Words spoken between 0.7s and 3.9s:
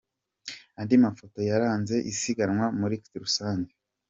Andi mafoto yaranze isiganwa muri rusange.